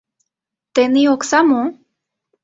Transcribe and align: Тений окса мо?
Тений 0.73 1.07
окса 1.13 1.39
мо? 1.49 1.63